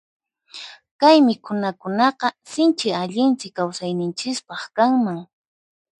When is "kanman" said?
4.75-5.19